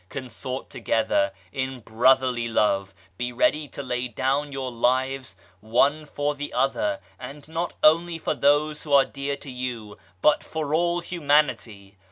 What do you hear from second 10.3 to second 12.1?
for all humanity.